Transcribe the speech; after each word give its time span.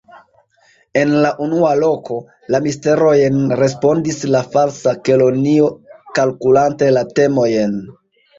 "En 1.01 1.09
la 1.25 1.29
unua 1.47 1.73
loko, 1.81 2.17
la 2.55 2.61
Misterojn," 2.67 3.37
respondis 3.59 4.17
la 4.37 4.41
Falsa 4.57 4.95
Kelonio 5.11 5.69
kalkulante 6.21 6.91
la 6.99 7.07
temojn. 7.23 7.79